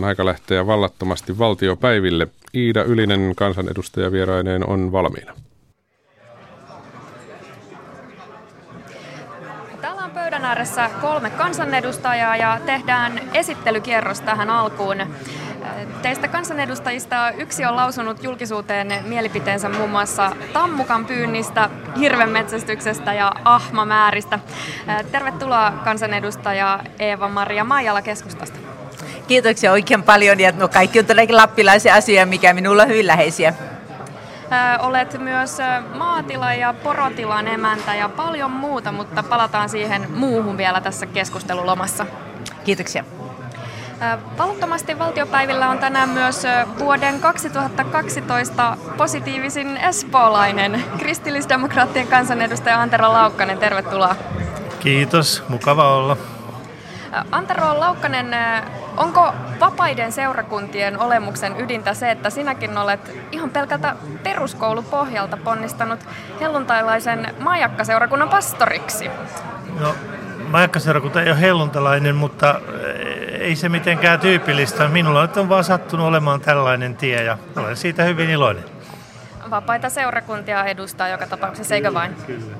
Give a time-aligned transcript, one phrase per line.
[0.00, 2.28] On aika lähteä vallattomasti valtiopäiville.
[2.54, 5.32] Iida Ylinen kansanedustaja vieraineen on valmiina.
[9.80, 14.96] Täällä on pöydän ääressä kolme kansanedustajaa ja tehdään esittelykierros tähän alkuun.
[16.02, 24.38] Teistä kansanedustajista yksi on lausunut julkisuuteen mielipiteensä muun muassa tammukan pyynnistä, hirvenmetsästyksestä ja ahmamääristä.
[25.12, 28.79] Tervetuloa kansanedustaja Eeva-Maria Maijala keskustasta.
[29.30, 33.54] Kiitoksia oikein paljon ja no kaikki on todellakin lappilaisia asioita, mikä minulla on hyvin läheisiä.
[34.78, 35.58] Olet myös
[35.94, 42.06] maatila- ja porotilan emäntä ja paljon muuta, mutta palataan siihen muuhun vielä tässä keskustelulomassa.
[42.64, 43.04] Kiitoksia.
[44.38, 46.42] Valuttomasti valtiopäivillä on tänään myös
[46.78, 53.58] vuoden 2012 positiivisin espoolainen kristillisdemokraattien kansanedustaja Antero Laukkanen.
[53.58, 54.16] Tervetuloa.
[54.80, 56.16] Kiitos, mukava olla.
[57.30, 58.36] Antero Laukkanen,
[59.00, 63.00] onko vapaiden seurakuntien olemuksen ydintä se, että sinäkin olet
[63.32, 66.00] ihan pelkältä peruskoulupohjalta ponnistanut
[66.40, 69.10] helluntailaisen majakkaseurakunnan pastoriksi?
[69.80, 69.94] No,
[70.48, 72.60] majakkaseurakunta ei ole helluntalainen, mutta
[73.40, 74.88] ei se mitenkään tyypillistä.
[74.88, 78.64] Minulla on vaan sattunut olemaan tällainen tie ja olen siitä hyvin iloinen.
[79.50, 82.16] Vapaita seurakuntia edustaa joka tapauksessa, eikö vain?
[82.26, 82.56] Kyllä.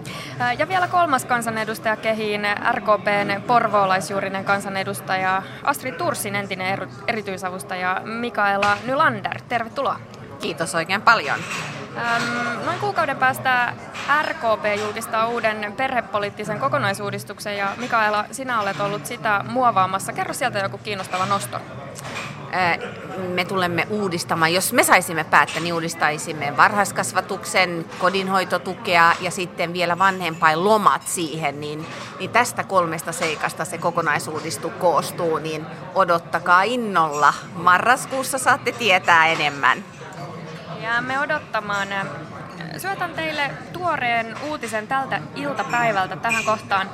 [0.58, 2.41] Ja vielä kolmas kansanedustaja kehiin,
[2.72, 9.41] RKPn porvoolaisjuurinen kansanedustaja Astrid Tursin entinen erityisavustaja Mikaela Nylander.
[9.48, 10.00] Tervetuloa.
[10.41, 11.38] Kiitos oikein paljon.
[12.64, 13.72] Noin kuukauden päästä
[14.22, 20.12] RKP julkistaa uuden perhepoliittisen kokonaisuudistuksen ja Mikaela, sinä olet ollut sitä muovaamassa.
[20.12, 21.61] Kerro sieltä joku kiinnostava nosto.
[23.29, 30.65] Me tulemme uudistamaan, jos me saisimme päättää, niin uudistaisimme varhaiskasvatuksen, kodinhoitotukea ja sitten vielä vanhempain
[30.65, 31.87] lomat siihen, niin,
[32.19, 37.34] niin tästä kolmesta seikasta se kokonaisuudistu koostuu, niin odottakaa innolla.
[37.55, 39.85] Marraskuussa saatte tietää enemmän.
[40.83, 41.89] Jäämme odottamaan.
[42.77, 46.91] Syötän teille tuoreen uutisen tältä iltapäivältä tähän kohtaan.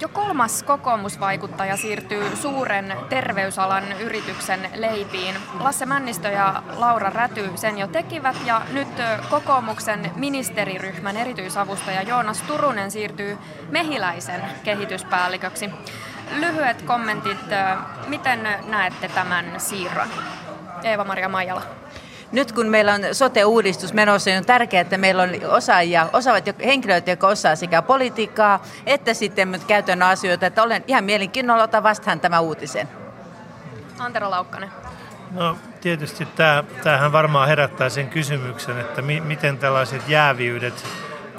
[0.00, 5.34] Jo kolmas kokoomusvaikuttaja siirtyy suuren terveysalan yrityksen leipiin.
[5.60, 8.88] Lasse Männistö ja Laura Räty sen jo tekivät ja nyt
[9.30, 13.38] kokoomuksen ministeriryhmän erityisavustaja Joonas Turunen siirtyy
[13.70, 15.70] Mehiläisen kehityspäälliköksi.
[16.34, 17.38] Lyhyet kommentit,
[18.06, 20.08] miten näette tämän siirron?
[20.82, 21.62] Eeva-Maria Maijala
[22.32, 27.10] nyt kun meillä on sote-uudistus menossa, niin on tärkeää, että meillä on osaajia, osaavat henkilöitä,
[27.10, 30.46] jotka osaa sekä politiikkaa että sitten käytännön asioita.
[30.46, 32.88] Että olen ihan mielenkiinnolla ottaa vastaan tämä uutisen.
[33.98, 34.70] Antero Laukkanen.
[35.30, 40.86] No tietysti tämä, tämähän varmaan herättää sen kysymyksen, että mi, miten tällaiset jääviydet,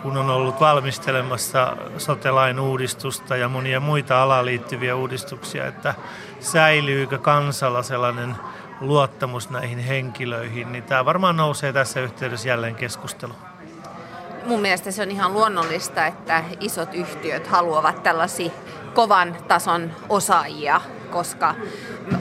[0.01, 5.93] kun on ollut valmistelemassa sotelain uudistusta ja monia muita alaan liittyviä uudistuksia, että
[6.39, 8.35] säilyykö kansalla sellainen
[8.81, 13.33] luottamus näihin henkilöihin, niin tämä varmaan nousee tässä yhteydessä jälleen keskustelu.
[14.45, 18.51] Mun mielestä se on ihan luonnollista, että isot yhtiöt haluavat tällaisia
[18.93, 20.81] kovan tason osaajia,
[21.11, 21.55] koska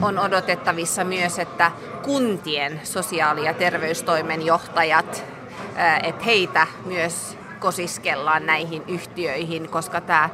[0.01, 1.71] on odotettavissa myös, että
[2.03, 5.23] kuntien sosiaali- ja terveystoimenjohtajat,
[6.03, 10.29] että heitä myös kosiskellaan näihin yhtiöihin, koska tämä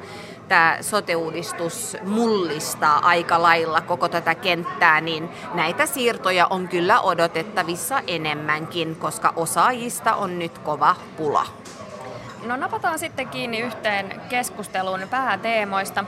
[0.47, 8.96] tämä sote-uudistus mullistaa aika lailla koko tätä kenttää, niin näitä siirtoja on kyllä odotettavissa enemmänkin,
[8.96, 11.46] koska osaajista on nyt kova pula.
[12.44, 16.03] No napataan sitten kiinni yhteen keskustelun pääteemoista.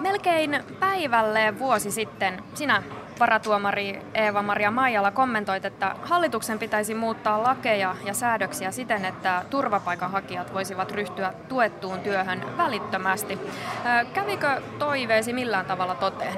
[0.00, 2.82] Melkein päivälle vuosi sitten sinä
[3.20, 10.90] varatuomari Eeva-Maria Maijala kommentoit, että hallituksen pitäisi muuttaa lakeja ja säädöksiä siten, että turvapaikanhakijat voisivat
[10.92, 13.38] ryhtyä tuettuun työhön välittömästi.
[14.14, 16.34] Kävikö toiveesi millään tavalla toteen?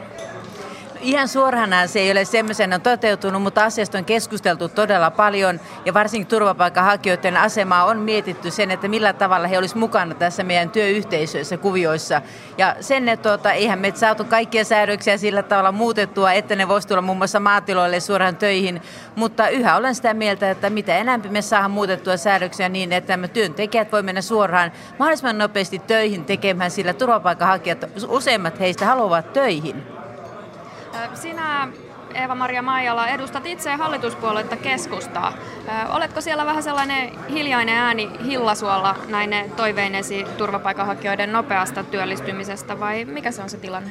[1.03, 6.27] Ihan suorana se ei ole semmoisena toteutunut, mutta asiasta on keskusteltu todella paljon ja varsinkin
[6.27, 12.23] turvapaikanhakijoiden asemaa on mietitty sen, että millä tavalla he olisivat mukana tässä meidän työyhteisöissä, kuvioissa.
[12.59, 16.89] Ja sen, että tuota, eihän me saatu kaikkia säädöksiä sillä tavalla muutettua, että ne voisi
[16.89, 18.83] tulla muun muassa maatiloille suoraan töihin,
[19.17, 23.29] mutta yhä olen sitä mieltä, että mitä enemmän me saadaan muutettua säädöksiä niin, että me
[23.29, 30.00] työntekijät voi mennä suoraan mahdollisimman nopeasti töihin tekemään, sillä turvapaikanhakijat, useimmat heistä haluavat töihin.
[31.15, 31.69] Sinä
[32.15, 35.33] Eeva-Maria Maijala, edustat itse hallituspuoluetta keskustaa.
[35.89, 43.43] Oletko siellä vähän sellainen hiljainen ääni hillasuolla näin toiveinesi turvapaikanhakijoiden nopeasta työllistymisestä vai mikä se
[43.43, 43.91] on se tilanne?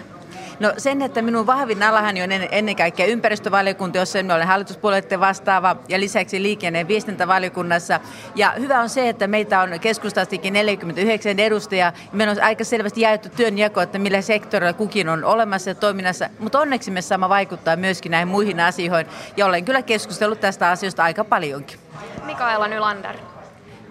[0.60, 5.76] No sen, että minun vahvin alahani on ennen kaikkea ympäristövaliokunta, jossa minä olen hallituspuolueiden vastaava
[5.90, 8.00] ja lisäksi liikenne- ja viestintävaliokunnassa.
[8.36, 11.94] Ja hyvä on se, että meitä on keskustastikin 49 edustajaa.
[12.12, 16.30] Meillä on aika selvästi jaettu työnjako, että millä sektorilla kukin on olemassa ja toiminnassa.
[16.40, 19.08] Mutta onneksi me saamme vaikuttaa myöskin näihin muihin asioihin.
[19.38, 21.80] Ja olen kyllä keskustellut tästä asiasta aika paljonkin.
[22.26, 23.16] Mikaela Nylander.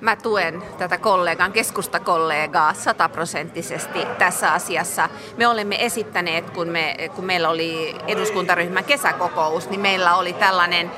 [0.00, 5.08] Mä tuen tätä kollegan, keskustakollegaa sataprosenttisesti tässä asiassa.
[5.36, 10.90] Me olemme esittäneet, kun, me, kun meillä oli eduskuntaryhmän kesäkokous, niin meillä oli tällainen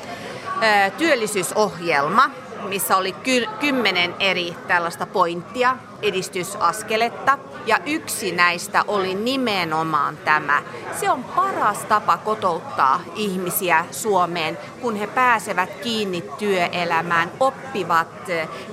[0.46, 2.30] ö, työllisyysohjelma,
[2.68, 7.38] missä oli ky- kymmenen eri tällaista pointtia, edistysaskeletta.
[7.66, 10.62] Ja yksi näistä oli nimenomaan tämä.
[11.00, 18.08] Se on paras tapa kotouttaa ihmisiä Suomeen, kun he pääsevät kiinni työelämään, oppivat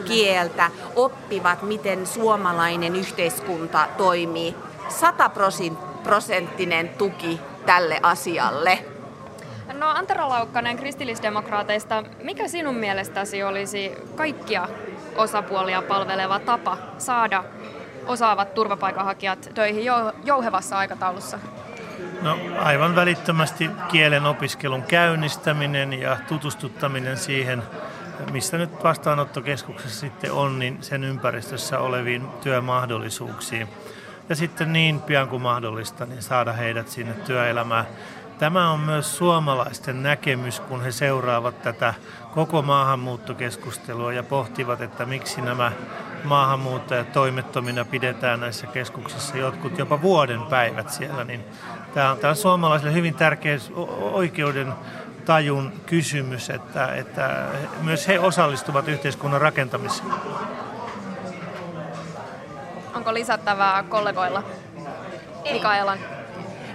[0.05, 4.55] kieltä, oppivat, miten suomalainen yhteiskunta toimii.
[4.89, 8.96] Sataprosenttinen tuki tälle asialle.
[9.73, 14.67] No Antero Laukkanen kristillisdemokraateista, mikä sinun mielestäsi olisi kaikkia
[15.15, 17.43] osapuolia palveleva tapa saada
[18.05, 19.83] osaavat turvapaikanhakijat töihin
[20.23, 21.39] jouhevassa aikataulussa?
[22.21, 27.63] No aivan välittömästi kielen opiskelun käynnistäminen ja tutustuttaminen siihen,
[28.31, 33.67] mistä nyt vastaanottokeskuksessa sitten on, niin sen ympäristössä oleviin työmahdollisuuksiin.
[34.29, 37.85] Ja sitten niin pian kuin mahdollista, niin saada heidät sinne työelämään.
[38.39, 41.93] Tämä on myös suomalaisten näkemys, kun he seuraavat tätä
[42.33, 45.71] koko maahanmuuttokeskustelua ja pohtivat, että miksi nämä
[46.23, 51.23] maahanmuuttajat toimettomina pidetään näissä keskuksissa jotkut jopa vuoden päivät siellä.
[51.23, 51.45] Niin
[51.93, 53.57] tämä on, tämä on suomalaisille hyvin tärkeä
[53.99, 54.73] oikeuden
[55.25, 57.45] tajun kysymys, että, että
[57.81, 60.09] myös he osallistuvat yhteiskunnan rakentamiseen.
[62.95, 64.43] Onko lisättävää kollegoilla?
[65.51, 66.16] Mikaelan.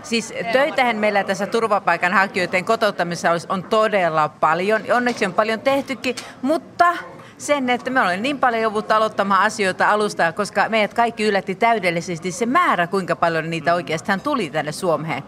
[0.03, 4.83] Siis töitähän meillä tässä turvapaikanhakijoiden kotouttamisessa on todella paljon.
[4.95, 6.97] Onneksi on paljon tehtykin, mutta
[7.39, 12.33] sen, että me olemme niin paljon jouduttu aloittamaan asioita alusta, koska meidät kaikki yllätti täydellisesti
[12.33, 15.23] se määrä, kuinka paljon niitä oikeastaan tuli tänne Suomeen.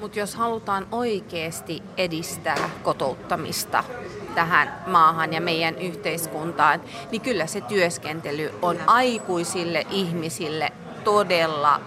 [0.00, 3.84] Mutta jos halutaan oikeasti edistää kotouttamista
[4.34, 6.80] tähän maahan ja meidän yhteiskuntaan,
[7.10, 10.72] niin kyllä se työskentely on aikuisille ihmisille
[11.04, 11.80] todella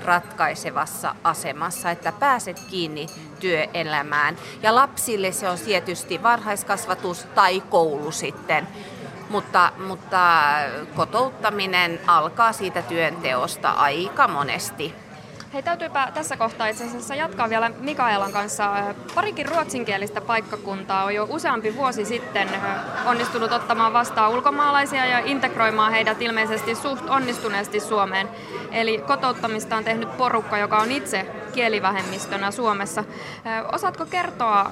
[0.00, 3.06] ratkaisevassa asemassa, että pääset kiinni
[3.40, 4.36] työelämään.
[4.62, 8.68] Ja lapsille se on tietysti varhaiskasvatus tai koulu sitten.
[9.30, 10.52] Mutta, mutta
[10.96, 14.94] kotouttaminen alkaa siitä työnteosta aika monesti.
[15.54, 18.94] Hei, täytyypä tässä kohtaa itse asiassa jatkaa vielä Mikaelan kanssa.
[19.14, 22.48] Parikin ruotsinkielistä paikkakuntaa on jo useampi vuosi sitten
[23.06, 28.28] onnistunut ottamaan vastaan ulkomaalaisia ja integroimaan heidät ilmeisesti suht onnistuneesti Suomeen.
[28.70, 33.04] Eli kotouttamista on tehnyt porukka, joka on itse kielivähemmistönä Suomessa.
[33.72, 34.70] Osaatko kertoa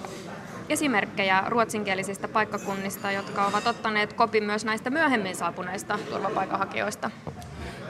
[0.69, 7.11] esimerkkejä ruotsinkielisistä paikkakunnista, jotka ovat ottaneet kopin myös näistä myöhemmin saapuneista turvapaikanhakijoista?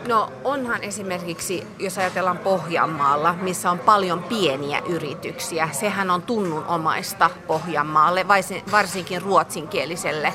[0.09, 8.27] No onhan esimerkiksi, jos ajatellaan Pohjanmaalla, missä on paljon pieniä yrityksiä, sehän on tunnunomaista Pohjanmaalle,
[8.73, 10.35] varsinkin ruotsinkieliselle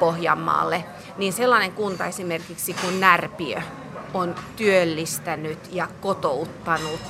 [0.00, 0.84] Pohjanmaalle,
[1.16, 3.62] niin sellainen kunta esimerkiksi kuin Närpiö
[4.14, 7.00] on työllistänyt ja kotouttanut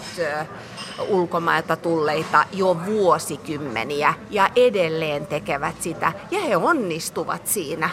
[1.09, 6.13] ulkomailta tulleita jo vuosikymmeniä ja edelleen tekevät sitä.
[6.31, 7.91] Ja he onnistuvat siinä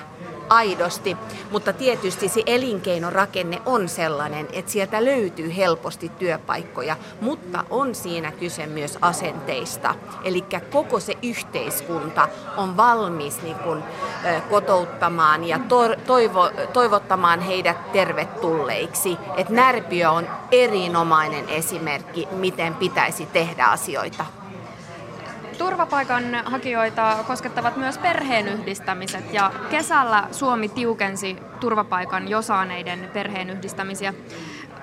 [0.52, 1.18] aidosti,
[1.52, 8.68] mutta tietysti se elinkeinorakenne on sellainen, että sieltä löytyy helposti työpaikkoja, mutta on siinä kyse
[8.68, 9.96] myös asenteista.
[10.24, 12.28] Eli koko se yhteiskunta
[12.58, 13.84] on valmis niin kun,
[14.50, 15.60] kotouttamaan ja
[16.08, 19.18] toivo, toivottamaan heidät tervetulleiksi.
[19.38, 24.41] Et Närpiö on erinomainen esimerkki, miten pitäisi tehdä asioita.
[25.62, 34.14] Turvapaikanhakijoita koskettavat myös perheenyhdistämiset ja kesällä Suomi tiukensi turvapaikan jo saaneiden perheenyhdistämisiä.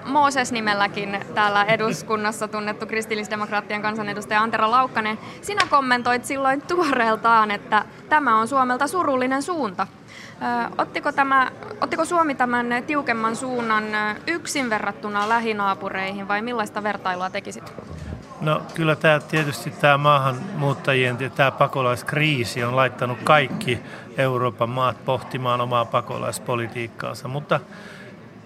[0.05, 8.49] Mooses-nimelläkin täällä eduskunnassa tunnettu kristillisdemokraattien kansanedustaja Antero Laukkanen, sinä kommentoit silloin tuoreeltaan, että tämä on
[8.49, 9.87] Suomelta surullinen suunta.
[10.79, 13.85] Ottiko, tämä, ottiko Suomi tämän tiukemman suunnan
[14.27, 17.73] yksin verrattuna lähinaapureihin vai millaista vertailua tekisit?
[18.41, 23.81] No kyllä tämä tietysti tämä maahanmuuttajien ja tämä pakolaiskriisi on laittanut kaikki
[24.19, 27.61] Euroopan maat pohtimaan omaa pakolaispolitiikkaansa, mutta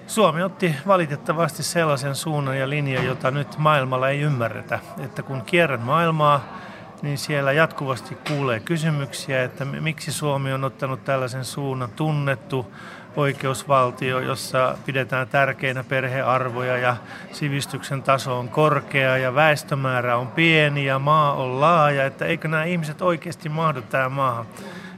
[0.06, 4.78] Suomi otti valitettavasti sellaisen suunnan ja linjan, jota nyt maailmalla ei ymmärretä.
[5.04, 6.58] Että kun kierrän maailmaa,
[7.02, 12.72] niin siellä jatkuvasti kuulee kysymyksiä, että miksi Suomi on ottanut tällaisen suunnan tunnettu
[13.16, 16.96] oikeusvaltio, jossa pidetään tärkeinä perhearvoja ja
[17.32, 22.64] sivistyksen taso on korkea ja väestömäärä on pieni ja maa on laaja, että eikö nämä
[22.64, 24.46] ihmiset oikeasti mahdu tähän maahan.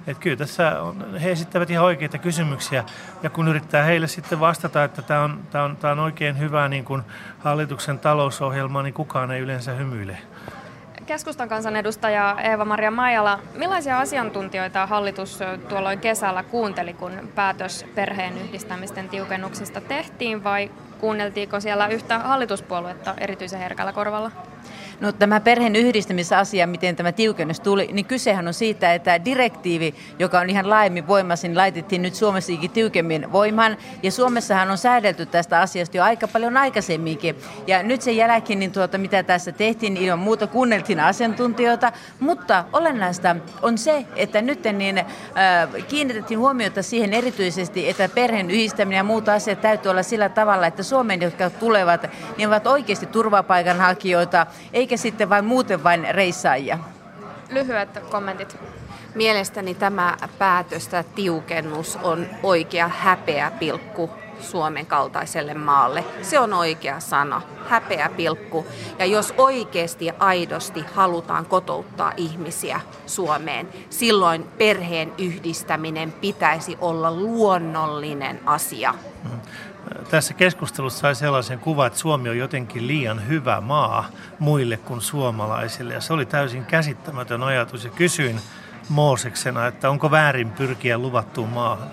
[0.06, 2.85] Että kyllä tässä on, he esittävät ihan oikeita kysymyksiä
[3.23, 6.68] ja kun yrittää heille sitten vastata, että tämä on, tämä on, tämä on oikein hyvä
[6.68, 7.02] niin kuin
[7.38, 10.18] hallituksen talousohjelma, niin kukaan ei yleensä hymyile.
[11.07, 19.81] Keskustan kansanedustaja Eeva-Maria Maijala, millaisia asiantuntijoita hallitus tuolloin kesällä kuunteli, kun päätös perheen yhdistämisten tiukennuksista
[19.81, 20.71] tehtiin vai
[21.01, 24.31] kuunneltiinko siellä yhtä hallituspuoluetta erityisen herkällä korvalla?
[25.01, 30.41] No tämä perheen yhdistämisasia, miten tämä tiukennus tuli, niin kysehän on siitä, että direktiivi, joka
[30.41, 33.77] on ihan laajemmin voimassa, niin laitettiin nyt Suomessakin tiukemmin voimaan.
[34.03, 37.37] Ja Suomessahan on säädelty tästä asiasta jo aika paljon aikaisemminkin.
[37.67, 41.93] Ja nyt sen jälkeen, niin tuota, mitä tässä tehtiin, niin ilman muuta kuunneltiin asiantuntijoita.
[42.21, 45.07] Mutta olennaista on se, että nyt niin, äh,
[45.89, 50.83] kiinnitettiin huomiota siihen erityisesti, että perheen yhdistäminen ja muut asiat täytyy olla sillä tavalla, että
[50.83, 54.47] Suomeen, jotka tulevat, niin ovat oikeasti turvapaikanhakijoita,
[54.85, 56.79] eikä sitten vain muuten vain reissaajia.
[57.50, 58.57] Lyhyet kommentit.
[59.14, 64.11] Mielestäni tämä päätös, tämä tiukennus on oikea häpeä pilkku
[64.41, 66.05] Suomen kaltaiselle maalle.
[66.23, 68.67] Se on oikea sana, häpeä pilkku.
[68.99, 78.41] Ja jos oikeasti ja aidosti halutaan kotouttaa ihmisiä Suomeen, silloin perheen yhdistäminen pitäisi olla luonnollinen
[78.47, 78.95] asia.
[80.11, 84.09] Tässä keskustelussa sai sellaisen kuvan, että Suomi on jotenkin liian hyvä maa
[84.39, 85.95] muille kuin suomalaisille.
[85.95, 87.85] Ja se oli täysin käsittämätön ajatus.
[87.85, 88.41] Ja kysyin
[88.89, 91.91] Mooseksena, että onko väärin pyrkiä luvattuun maahan.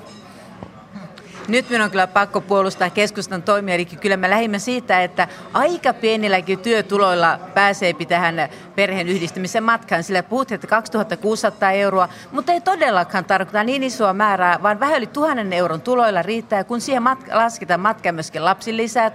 [1.52, 5.94] Nyt minun on kyllä pakko puolustaa keskustan toimia, eli kyllä me lähimme siitä, että aika
[5.94, 13.26] pienilläkin työtuloilla pääsee tähän perheen yhdistymisen matkaan, sillä puhuttiin, että 2600 euroa, mutta ei todellakaan
[13.26, 17.80] tarkoita niin isoa määrää, vaan vähän yli tuhannen euron tuloilla riittää, kun siihen mat- lasketaan
[17.80, 19.14] matkaan myöskin lapsilisät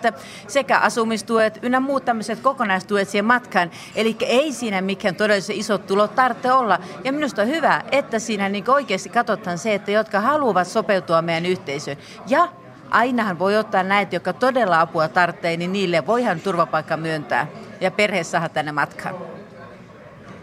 [0.49, 3.71] sekä asumistuet ynnä muut tämmöiset kokonaistuet siihen matkaan.
[3.95, 6.79] Eli ei siinä mikään todellisen isot tulot tarvitse olla.
[7.05, 11.47] Ja minusta on hyvä, että siinä niin oikeasti katsotaan se, että jotka haluavat sopeutua meidän
[11.47, 11.97] yhteisöön.
[12.29, 12.49] Ja
[12.91, 17.47] ainahan voi ottaa näitä, jotka todella apua tarvitsee, niin niille voihan turvapaikka myöntää
[17.81, 19.15] ja perhe saada tänne matkaan.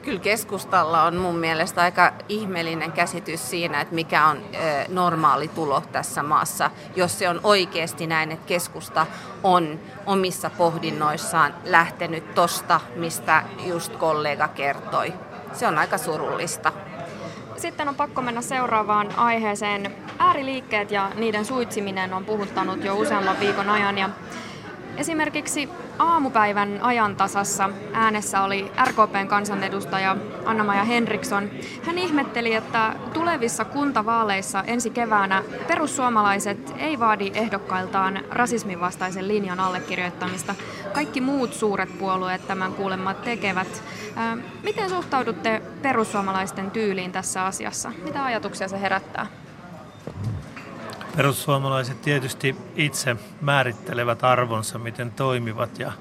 [0.02, 4.42] Kyllä keskustalla on mun mielestä aika ihmeellinen käsitys siinä, että mikä on
[4.90, 9.06] normaali tulo tässä maassa, jos se on oikeasti näin, että keskusta
[9.44, 15.14] on omissa pohdinnoissaan lähtenyt tosta, mistä just kollega kertoi.
[15.54, 16.72] Se on aika surullista.
[17.58, 19.96] Sitten on pakko mennä seuraavaan aiheeseen.
[20.20, 24.10] Ääriliikkeet ja niiden suitsiminen on puhuttanut jo useamman viikon ajan ja
[24.98, 31.50] Esimerkiksi aamupäivän ajantasassa äänessä oli RKPn kansanedustaja Anna-Maja Henriksson.
[31.84, 40.56] Hän ihmetteli, että tulevissa kuntavaaleissa ensi keväänä perussuomalaiset ei vaadi ehdokkailtaan rasismin vastaisen linjan allekirjoittamista.
[40.94, 43.84] Kaikki muut suuret puolueet tämän kuulemma tekevät.
[44.64, 47.92] Miten suhtaudutte perussuomalaisten tyyliin tässä asiassa?
[48.04, 49.43] Mitä ajatuksia se herättää?
[51.18, 55.92] Perussuomalaiset tietysti itse määrittelevät arvonsa, miten toimivat ja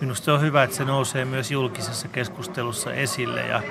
[0.00, 3.62] minusta on hyvä, että se nousee myös julkisessa keskustelussa esille ja,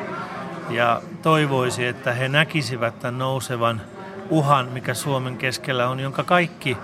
[0.70, 3.82] ja toivoisi, että he näkisivät tämän nousevan
[4.30, 6.78] uhan, mikä Suomen keskellä on, jonka kaikki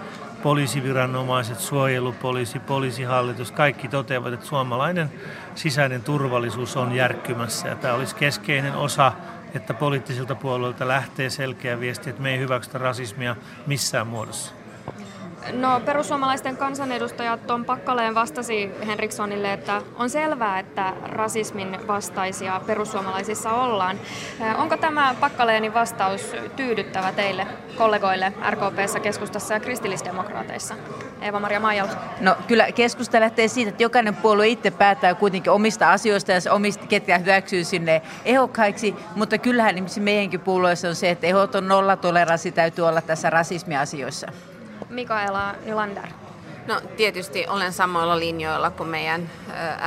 [0.44, 5.12] poliisiviranomaiset, suojelupoliisi, poliisihallitus, kaikki toteavat, että suomalainen
[5.56, 9.12] sisäinen turvallisuus on järkkymässä ja tämä olisi keskeinen osa
[9.56, 13.36] että poliittisilta puolueilta lähtee selkeä viesti, että me ei hyväksytä rasismia
[13.68, 14.54] missään muodossa?
[15.54, 24.00] No perussuomalaisten kansanedustaja Tom Pakkaleen vastasi Henrikssonille, että on selvää, että rasismin vastaisia perussuomalaisissa ollaan.
[24.58, 30.76] Onko tämä Pakkaleenin vastaus tyydyttävä teille kollegoille RKPssä, keskustassa ja kristillisdemokraateissa?
[31.22, 31.92] Eeva-Maria Maijala.
[32.20, 36.88] No kyllä keskusta lähtee siitä, että jokainen puolue itse päättää kuitenkin omista asioista ja omista,
[36.88, 43.02] ketkä hyväksyy sinne ehokkaiksi, mutta kyllähän meidänkin puolueessa on se, että ehoton nollatoleranssi täytyy olla
[43.02, 44.28] tässä rasismiasioissa.
[44.90, 46.08] Mikaela Nylander.
[46.68, 49.30] No tietysti olen samoilla linjoilla kuin meidän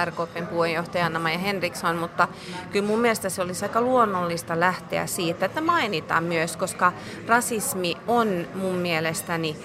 [0.04, 2.28] RKPn puheenjohtaja Anna-Maja Henriksson, mutta
[2.72, 6.92] kyllä mun mielestä se olisi aika luonnollista lähteä siitä, että mainitaan myös, koska
[7.26, 9.56] rasismi on mun mielestäni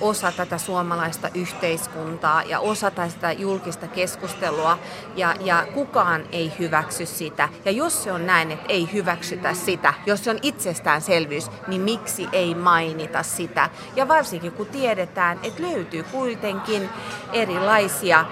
[0.00, 4.78] osa tätä suomalaista yhteiskuntaa ja osa tästä julkista keskustelua
[5.16, 7.48] ja, ja kukaan ei hyväksy sitä.
[7.64, 12.28] Ja jos se on näin, että ei hyväksytä sitä, jos se on itsestäänselvyys, niin miksi
[12.32, 13.70] ei mainita sitä?
[13.96, 16.88] Ja varsinkin kun tiedetään, että löytyy kuitenkin
[17.32, 18.24] erilaisia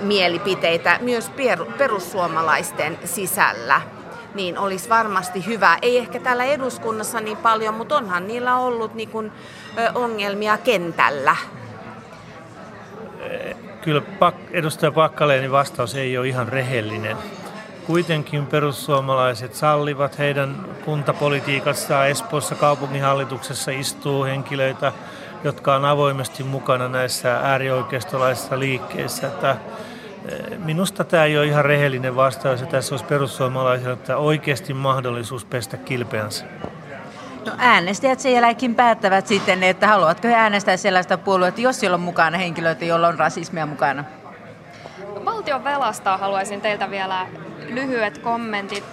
[0.00, 1.30] mielipiteitä myös
[1.78, 3.80] perussuomalaisten sisällä
[4.34, 5.78] niin olisi varmasti hyvä.
[5.82, 9.32] Ei ehkä täällä eduskunnassa niin paljon, mutta onhan niillä ollut niin kuin,
[9.94, 11.36] ongelmia kentällä.
[13.82, 14.02] Kyllä
[14.50, 17.16] edustaja Pakkaleenin vastaus ei ole ihan rehellinen.
[17.86, 24.92] Kuitenkin perussuomalaiset sallivat heidän kuntapolitiikassaan Espoossa kaupunginhallituksessa istuu henkilöitä,
[25.44, 29.26] jotka on avoimesti mukana näissä äärioikeistolaisissa liikkeissä.
[29.26, 35.44] Että eh, minusta tämä ei ole ihan rehellinen vastaus, että tässä olisi perussuomalaisilla oikeasti mahdollisuus
[35.44, 36.44] pestä kilpeänsä.
[37.46, 42.00] No äänestäjät sen jälkeen päättävät sitten, että haluatko he äänestää sellaista puoluetta, jos siellä on
[42.00, 44.04] mukana henkilöitä, joilla on rasismia mukana.
[45.24, 47.26] Valtion velasta haluaisin teiltä vielä
[47.68, 48.84] lyhyet kommentit.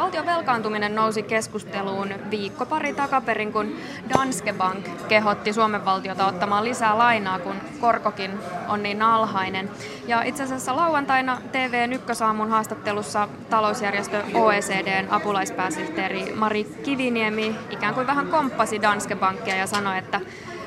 [0.00, 3.76] Valtion velkaantuminen nousi keskusteluun viikko pari takaperin, kun
[4.14, 8.30] Danske Bank kehotti Suomen valtiota ottamaan lisää lainaa, kun korkokin
[8.68, 9.70] on niin alhainen.
[10.06, 18.26] Ja itse asiassa lauantaina TV Ykkösaamun haastattelussa talousjärjestö OECDn apulaispääsihteeri Mari Kiviniemi ikään kuin vähän
[18.26, 20.20] komppasi Danske Bankia ja sanoi, että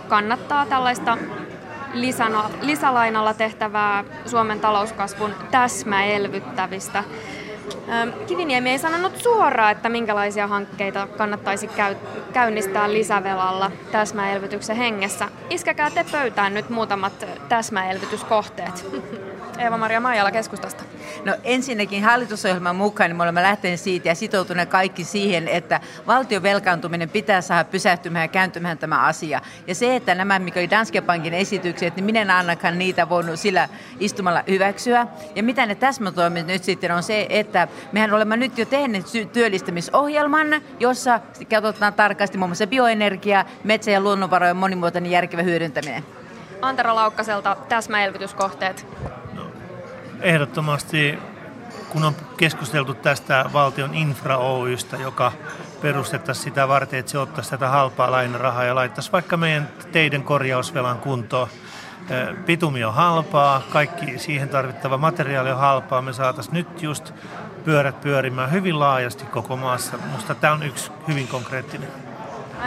[0.09, 1.17] kannattaa tällaista
[2.61, 7.03] lisälainalla tehtävää Suomen talouskasvun täsmäelvyttävistä.
[8.27, 11.95] Kiviniemi ei sanonut suoraan, että minkälaisia hankkeita kannattaisi käy,
[12.33, 15.29] käynnistää lisävelalla täsmäelvytyksen hengessä.
[15.49, 18.85] Iskäkää te pöytään nyt muutamat täsmäelvytyskohteet.
[19.57, 20.83] Eeva-Maria Maijala keskustasta.
[21.25, 26.43] No ensinnäkin hallitusohjelman mukaan niin me olemme lähteneet siitä ja sitoutuneet kaikki siihen, että valtion
[26.43, 29.41] velkaantuminen pitää saada pysähtymään ja kääntymään tämä asia.
[29.67, 33.39] Ja se, että nämä, mikä oli Danske Bankin esitykset, niin minä en ainakaan niitä voinut
[33.39, 33.69] sillä
[33.99, 35.07] istumalla hyväksyä.
[35.35, 40.47] Ja mitä ne täsmätoimet nyt sitten on se, että mehän olemme nyt jo tehneet työllistämisohjelman,
[40.79, 41.19] jossa
[41.49, 46.03] katsotaan tarkasti muun muassa bioenergia, metsä- ja luonnonvarojen monimuotoinen järkevä hyödyntäminen.
[46.61, 48.85] Antero Laukkaselta täsmäelvytyskohteet
[50.23, 51.19] ehdottomasti,
[51.89, 55.31] kun on keskusteltu tästä valtion infra Oystä, joka
[55.81, 60.99] perustettaisiin sitä varten, että se ottaisi tätä halpaa lainarahaa ja laittaisi vaikka meidän teiden korjausvelan
[60.99, 61.47] kuntoon.
[62.45, 66.01] Pitumi on halpaa, kaikki siihen tarvittava materiaali on halpaa.
[66.01, 67.13] Me saataisiin nyt just
[67.65, 69.97] pyörät pyörimään hyvin laajasti koko maassa.
[69.97, 71.89] Minusta tämä on yksi hyvin konkreettinen.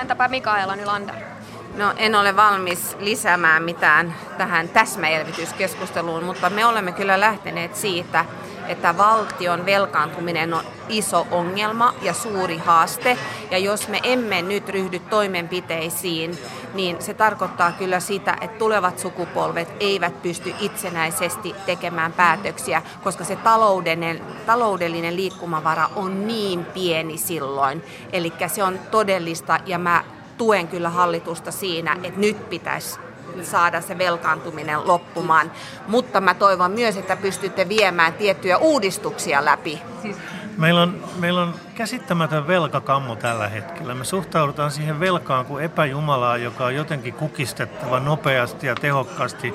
[0.01, 1.36] Entäpä Mikaela Nylander?
[1.77, 8.25] No en ole valmis lisäämään mitään tähän täsmäelvytyskeskusteluun, mutta me olemme kyllä lähteneet siitä,
[8.69, 13.19] että valtion velkaantuminen on iso ongelma ja suuri haaste.
[13.51, 16.39] Ja jos me emme nyt ryhdy toimenpiteisiin,
[16.75, 23.37] niin se tarkoittaa kyllä sitä, että tulevat sukupolvet eivät pysty itsenäisesti tekemään päätöksiä, koska se
[23.37, 27.85] taloudellinen, taloudellinen liikkumavara on niin pieni silloin.
[28.13, 30.05] Eli se on todellista ja mä
[30.39, 32.99] tuen kyllä hallitusta siinä, että nyt pitäisi
[33.43, 35.53] saada se velkaantuminen loppumaan.
[35.89, 39.83] Mutta mä toivon myös, että pystytte viemään tiettyjä uudistuksia läpi.
[40.03, 40.17] Siis
[40.57, 43.95] Meillä on, meillä on käsittämätön velkakammo tällä hetkellä.
[43.95, 49.55] Me suhtaudutaan siihen velkaan kuin epäjumalaa, joka on jotenkin kukistettava nopeasti ja tehokkaasti,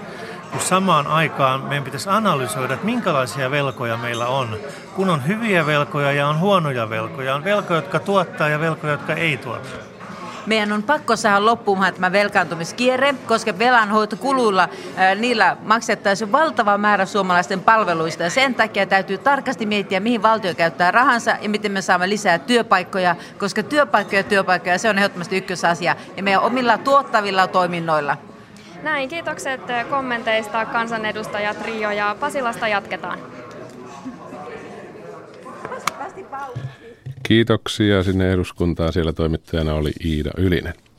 [0.52, 4.58] kun samaan aikaan meidän pitäisi analysoida, että minkälaisia velkoja meillä on.
[4.96, 9.14] Kun on hyviä velkoja ja on huonoja velkoja, on velkoja, jotka tuottaa ja velkoja, jotka
[9.14, 9.91] ei tuota
[10.46, 14.70] meidän on pakko saada loppumaan tämä velkaantumiskierre, koska velanhoitokuluilla
[15.20, 18.24] niillä maksettaisiin valtava määrä suomalaisten palveluista.
[18.24, 22.40] Ja sen takia täytyy tarkasti miettiä, mihin valtio käyttää rahansa ja miten me saamme lisää
[22.40, 25.96] työpaikkoja, koska työpaikkoja työpaikkoja, se on ehdottomasti ykkösasia.
[26.18, 28.18] Ja meidän omilla tuottavilla toiminnoilla.
[28.84, 33.20] Näin, kiitokset kommenteista kansanedustajat Rio ja Pasilasta jatketaan.
[37.24, 38.94] Kiitoksia sinne eduskuntaan.
[38.94, 40.74] Siellä toimittajana oli Iida Ylinen.